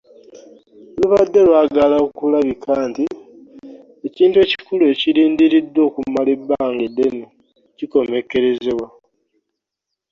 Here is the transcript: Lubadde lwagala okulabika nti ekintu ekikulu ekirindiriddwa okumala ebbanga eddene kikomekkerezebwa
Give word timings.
Lubadde 0.97 1.39
lwagala 1.47 1.95
okulabika 2.07 2.73
nti 2.89 3.05
ekintu 4.07 4.37
ekikulu 4.45 4.83
ekirindiriddwa 4.93 5.79
okumala 5.89 6.29
ebbanga 6.37 6.81
eddene 6.89 7.25
kikomekkerezebwa 7.77 8.87